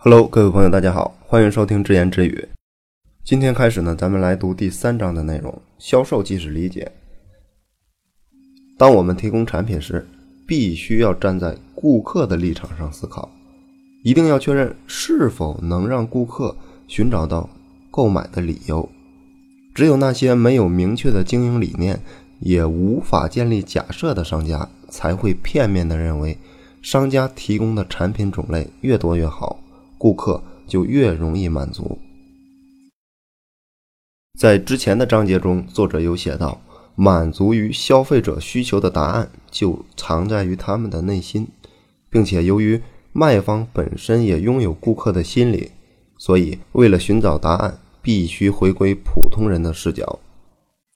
[0.00, 2.48] Hello，各位朋友，大家好，欢迎收听只言只语。
[3.24, 6.92] 今天开始呢，咱们来读第三章的内容：销售即是理解。
[8.78, 10.06] 当我们提供产品时，
[10.46, 13.28] 必须要站在顾客的立场上思考，
[14.04, 16.56] 一定要确认是否能让顾客
[16.86, 17.50] 寻找到
[17.90, 18.88] 购买的理由。
[19.74, 22.00] 只有那些没有明确的经营理念，
[22.38, 26.38] 也无法建立假设的商家，才会片面的认为
[26.80, 29.58] 商家提供的产品种类越多越好，
[29.98, 31.98] 顾客就越容易满足。
[34.38, 36.60] 在之前的章节中，作者有写到。
[37.00, 41.46] 满足于消费者需求的答案就藏在于他们的内心，
[42.10, 45.70] 并且由于卖方本身也拥有顾客的心理，
[46.16, 50.18] 所以为了寻找答案，必须回归普通人的视角。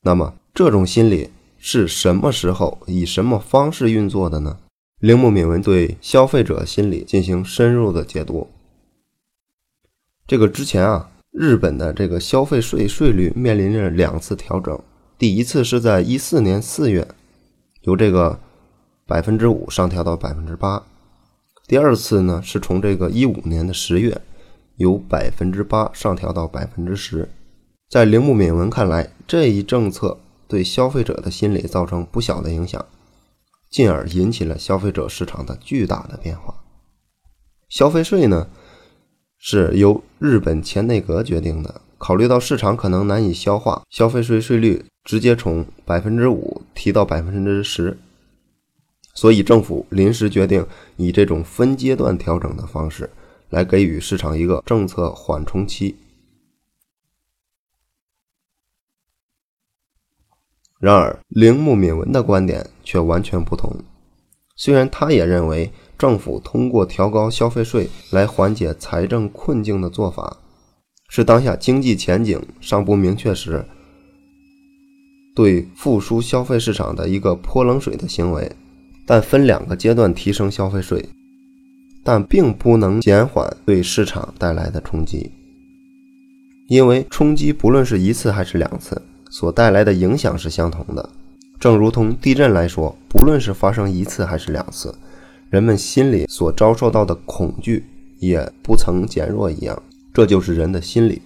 [0.00, 1.28] 那么，这种心理
[1.58, 4.56] 是什么时候以什么方式运作的呢？
[5.00, 8.48] 铃木敏文对消费者心理进行深入的解读。
[10.30, 14.80] 这个之前啊，日本的这个消费税税率面临着两次调整。
[15.18, 17.08] 第一次是在一四年四月，
[17.80, 18.38] 由这个
[19.08, 20.84] 百分之五上调到百分之八；
[21.66, 24.20] 第二次呢是从这个一五年的十月，
[24.76, 27.28] 由百分之八上调到百分之十。
[27.88, 32.86] 在铃木敏文看来，这一政策对消费者的心理造成不小的影响，
[33.68, 36.54] 进而引起了消费者市场的巨大的变化。
[37.68, 38.46] 消费税呢
[39.40, 44.84] 是由日本前内阁决定的，考虑到市场可能难以消化消费税税率。
[45.02, 47.98] 直接从百分之五提到百分之十，
[49.14, 50.64] 所以政府临时决定
[50.96, 53.08] 以这种分阶段调整的方式
[53.48, 55.96] 来给予市场一个政策缓冲期。
[60.78, 63.74] 然而，铃木敏文的观点却完全不同。
[64.62, 70.36] 虽然他也认为政府通过调高消费税来缓解财政困境的做法，
[71.08, 73.64] 是当下经济前景尚不明确时。
[75.34, 78.52] 对复苏消费市场的一个泼冷水的行为，
[79.06, 81.08] 但分两个阶段提升消费税，
[82.04, 85.30] 但并不能减缓对市场带来的冲击，
[86.68, 89.00] 因为冲击不论是一次还是两次，
[89.30, 91.08] 所带来的影响是相同的。
[91.60, 94.94] 正如同地震来说，不论是发生一次还是两次，
[95.50, 97.84] 人们心里所遭受到的恐惧
[98.18, 99.80] 也不曾减弱一样，
[100.14, 101.20] 这就是人的心理。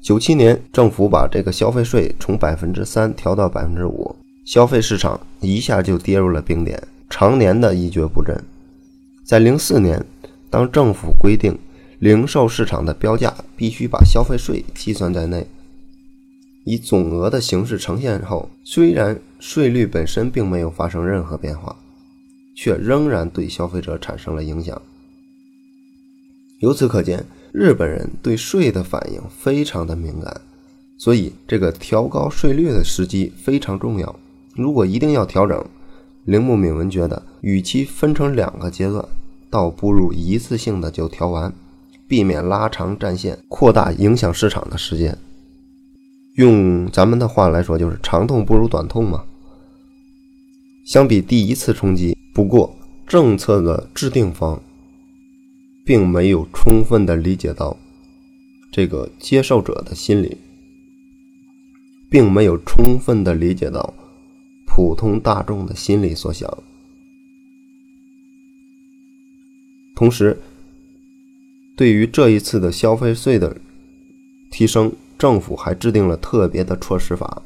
[0.00, 4.14] 九七年，政府把这个消费税从百分之三调到百分之五，
[4.44, 6.80] 消费市场一下就跌入了冰点，
[7.10, 8.40] 常年的一蹶不振。
[9.24, 10.04] 在零四年，
[10.48, 11.58] 当政府规定
[11.98, 15.44] 零售市场的标价必须把消费税计算在内，
[16.64, 21.76] 以总额的形式呈现后，虽然税率本身并没有发生任何变化，
[22.56, 24.80] 却仍然对消费者产生了影响。
[26.60, 27.24] 由此可见。
[27.54, 30.40] 日本人对税的反应非常的敏感，
[30.96, 34.18] 所以这个调高税率的时机非常重要。
[34.54, 35.62] 如果一定要调整，
[36.24, 39.06] 铃木敏文觉得，与其分成两个阶段，
[39.50, 41.52] 倒不如一次性的就调完，
[42.08, 45.18] 避免拉长战线，扩大影响市场的时间。
[46.34, 49.24] 用咱们的话来说，就是长痛不如短痛嘛。
[50.84, 52.76] 相比第一次冲击，不过
[53.06, 54.62] 政策的制定方。
[55.84, 57.76] 并没有充分的理解到
[58.70, 60.36] 这个接受者的心理，
[62.08, 63.92] 并没有充分的理解到
[64.64, 66.48] 普通大众的心理所想。
[69.96, 70.38] 同时，
[71.76, 73.56] 对于这一次的消费税的
[74.52, 74.92] 提升，
[75.22, 77.40] 政府还制定了特别的措施法，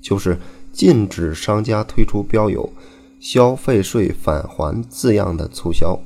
[0.00, 0.38] 就是
[0.72, 2.72] 禁止商家推出标有
[3.18, 5.98] “消费税返还”字样的促销。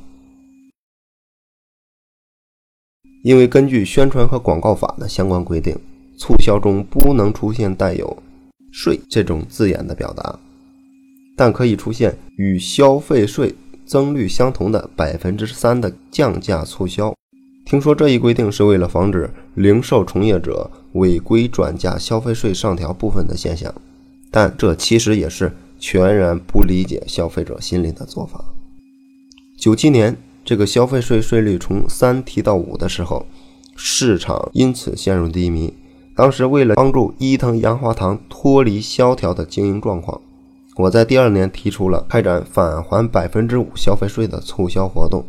[3.23, 5.77] 因为根据宣传和广告法的相关规定，
[6.17, 8.17] 促销中不能出现带有
[8.73, 10.39] “税”这种字眼的表达，
[11.37, 13.55] 但可以出现与消费税
[13.85, 17.15] 增率相同的百分之三的降价促销。
[17.71, 23.73] 听说这一规定是为了防止零售从业者违规转嫁消费税上调部分的现象，
[24.29, 28.45] 但这其实也是全然不理解消费者心理的做法。
[29.57, 30.17] 九七年。
[30.43, 33.25] 这个消费税税率从三提到五的时候，
[33.77, 35.73] 市场因此陷入低迷。
[36.17, 40.21] 当时为了帮助伊藤洋华堂脱离萧条的经营状况，
[40.77, 45.23] 我在第二年提出了开展返还百分之五消费税的促销活动。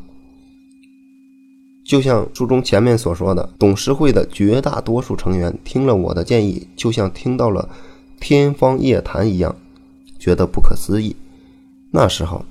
[1.92, 7.68] 就像书中前面所说的，董事会的绝大多数成员听了我的建议，就像听到了
[8.18, 9.54] 天方夜谭一样，
[10.18, 11.14] 觉得不可思议。
[11.92, 12.46] 那时候。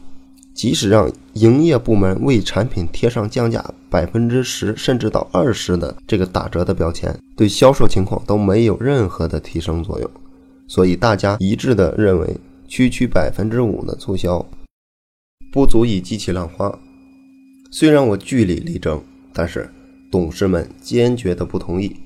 [0.52, 10.10] 即使让营业部门为产品贴上降价百分之十甚至到二十的这个打折的标签，对销售情况都没有任何的提升作用。
[10.68, 12.36] 所以大家一致的认为，
[12.68, 14.44] 区区百分之五的促销
[15.50, 16.78] 不足以激起浪花。
[17.70, 19.68] 虽然我据理力争，但是
[20.10, 21.96] 董事们坚决的不同意。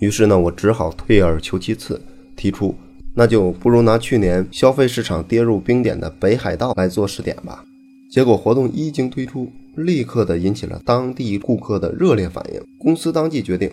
[0.00, 2.00] 于是呢，我只好退而求其次，
[2.36, 2.74] 提出。
[3.16, 7.64] 那就不如拿去年消费市场跌入冰点的北海道来做试点吧。
[8.10, 12.60] 结果活动一经推出，立刻的引起了当地顾客的热烈反应。
[12.76, 13.70] 公司当即决定，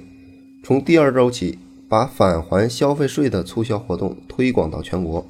[0.63, 1.57] 从第二周起
[1.89, 5.27] 把返还消费税的促销活动推广到全国。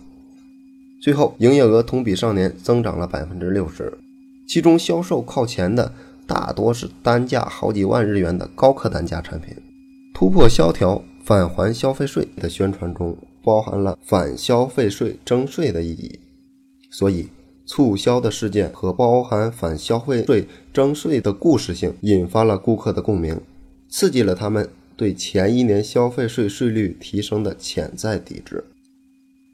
[1.01, 3.97] 最后，营业额同比上年增长了百分之六十，
[4.47, 5.93] 其中销售靠前的
[6.27, 9.55] 大多是单价好几万日元的高客单价产品。
[10.13, 13.17] 突破萧条返还消费税的宣传中。
[13.43, 16.19] 包含了反消费税征税的意义，
[16.91, 17.27] 所以
[17.65, 23.41] 促销的事件和包含反消费税征税的故事性，引发了顾客的共鸣，
[23.89, 28.63] 刺激了他们对前一年消费税税率提升的潜在抵制。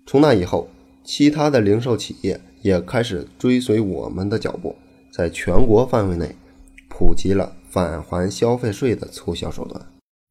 [0.06, 0.68] 从那以后，
[1.06, 4.76] 其他的零售企业也开始追随我们的脚步，
[5.14, 6.36] 在全国范围内
[6.98, 9.80] 普及了返还消费税的促销手段。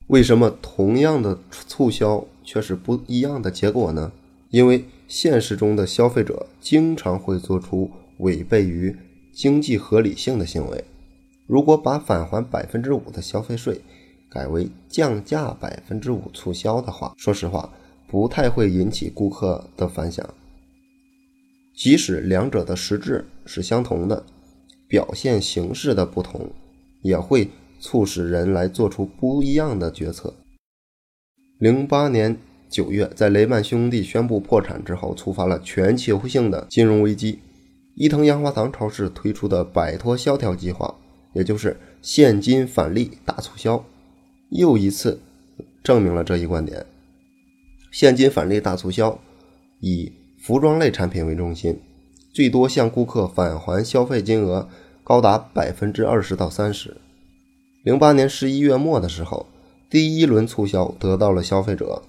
[0.09, 2.27] 为什么同样的促销？
[2.43, 4.11] 却是不一样的结果呢？
[4.51, 8.97] 因为现实中的消费者经常会做出违背于
[9.33, 10.85] 经济合理性的行为。
[11.47, 13.81] 如果把返还百分之五的消费税
[14.29, 17.73] 改为降价百分之五促销的话，说实话
[18.09, 20.29] 不太会引起顾客的反响。
[21.77, 24.25] 即使两者的实质是相同的，
[24.89, 26.51] 表现形式的不同，
[27.03, 27.49] 也会
[27.81, 30.35] 促使人来做出不一样的决策。
[31.59, 32.37] 零八年
[32.69, 37.39] 九月，在雷曼兄弟宣布破产之后，触发了全球性的金融危机。
[37.95, 40.95] 伊藤洋华堂超市推出的摆脱萧条计划，
[41.33, 43.83] 也就是现金返利大促销，
[44.51, 45.19] 又一次
[45.83, 46.85] 证明了这一观点。
[47.91, 49.19] 现金返利大促销
[49.81, 50.13] 以
[50.43, 51.81] 服装类产品为中心，
[52.37, 54.69] 最多向顾客返还消费金额
[55.03, 56.99] 高达百分之二十到三十。
[57.83, 59.47] 零八年十一月末的时候。
[59.89, 62.03] 第一轮促销得到了消费者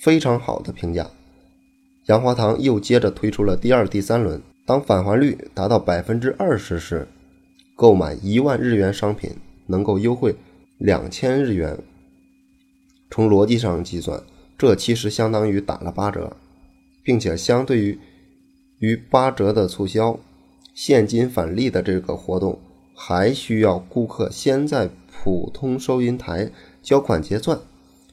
[0.00, 1.08] 非常好的评价，
[2.06, 4.42] 杨华堂又接着推出了第二、第三轮。
[4.66, 7.06] 当返还率达到百分之二十时，
[7.76, 9.30] 购买一万日元商品
[9.68, 10.34] 能够优惠
[10.78, 11.78] 两千日元。
[13.08, 14.20] 从逻辑上计算，
[14.58, 16.36] 这其实相当于打了八折，
[17.04, 17.96] 并且相对于
[18.82, 20.18] 于八折的促销，
[20.74, 22.58] 现金返利的这个活动
[22.92, 26.50] 还需要顾客先在普通收银台。
[26.82, 27.56] 交款结算，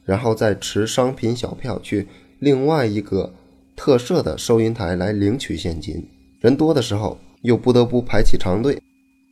[0.04, 2.06] 然后再持商品小票去
[2.38, 3.34] 另外一个
[3.74, 6.08] 特设的收银台来领取现金。
[6.38, 8.80] 人多的时候又不得不排起长队，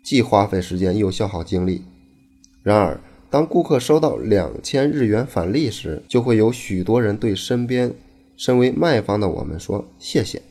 [0.02, 1.84] 既花费时间又消耗精力。
[2.64, 3.00] 然而，
[3.30, 7.94] 当顾客收到两千日元返利时，就会有许多人对身边
[8.36, 10.42] 身为卖方的我们说谢谢。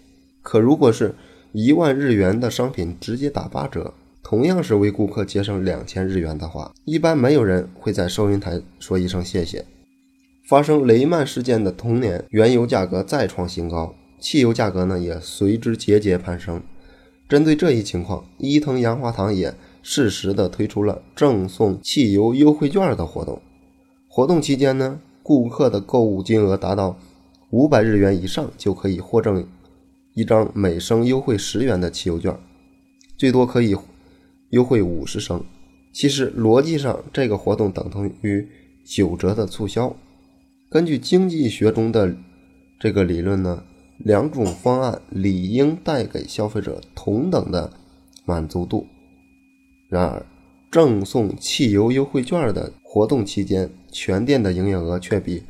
[0.48, 1.14] 可如果是
[1.52, 3.94] 一万日元的商品直接打八折。
[4.24, 9.66] 同样是为顾客节省两千日元的话，一般没有人会在收银台说一声谢谢。
[10.48, 16.64] 发生雷曼事件的同年，原油价格再创新高，汽油价格呢也随之节节攀升。
[17.28, 19.54] 针对这一情况，伊藤洋华堂也
[19.84, 23.42] 适时的推出了赠送汽油优惠券的活动。
[24.08, 26.98] 活动期间呢，顾客的购物金额达到
[27.50, 29.46] 五百日元以上，就可以获赠
[30.18, 32.36] 一张每升优惠十元的汽油券，
[33.20, 33.78] 最多可以。
[34.50, 35.46] 优惠五十升，
[35.94, 38.48] 其实逻辑上这个活动等同于
[38.84, 39.96] 九折的促销。
[40.72, 42.18] 根据经济学中的
[42.80, 43.64] 这个理论呢，
[44.00, 47.72] 两种方案理应带给消费者同等的
[48.26, 48.88] 满足度。
[49.88, 50.26] 然而，
[50.72, 55.44] 赠送汽油优惠券的活动期间，全店的营业额却比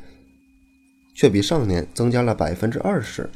[1.14, 3.30] 却比上年增加了百分之二十，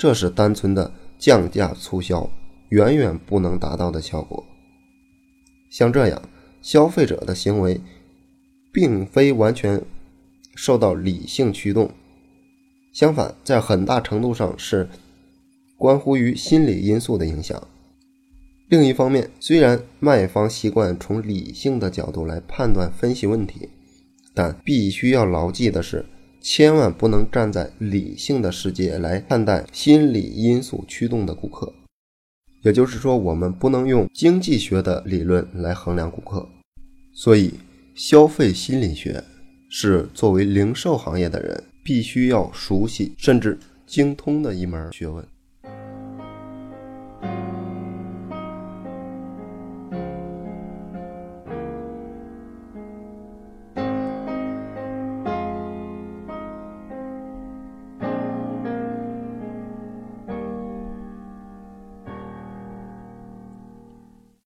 [0.00, 2.26] 这是单纯的降价促销
[2.70, 4.42] 远远不能达到的效果。
[5.68, 6.22] 像这样，
[6.62, 7.78] 消费者的行为
[8.72, 9.84] 并非完全
[10.54, 11.90] 受到理性驱动，
[12.94, 14.88] 相反，在很大程度上是
[15.76, 17.62] 关乎于心理因素的影响。
[18.70, 23.68] 另一方面，虽然卖方习惯从理性的角度来判断分析问题，
[24.32, 26.06] 但必须要牢记的是，
[26.40, 31.72] 千万不能站在理性的世界来看待心理因素驱动的顾客。
[32.62, 36.48] 也就是说，我们不能用经济学的理论来衡量顾客，
[37.14, 37.54] 所以
[37.94, 39.22] 消费心理学
[39.70, 45.26] 是作为零售行业的人必须要熟悉甚至精通的一门学问。